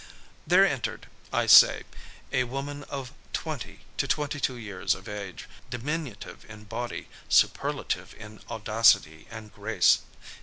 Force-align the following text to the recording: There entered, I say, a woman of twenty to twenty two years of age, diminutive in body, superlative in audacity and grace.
There 0.47 0.65
entered, 0.65 1.05
I 1.31 1.45
say, 1.45 1.83
a 2.31 2.45
woman 2.45 2.85
of 2.85 3.13
twenty 3.33 3.81
to 3.97 4.07
twenty 4.07 4.39
two 4.39 4.55
years 4.57 4.95
of 4.95 5.07
age, 5.07 5.47
diminutive 5.69 6.43
in 6.49 6.63
body, 6.63 7.07
superlative 7.29 8.15
in 8.17 8.41
audacity 8.49 9.27
and 9.29 9.53
grace. 9.53 9.99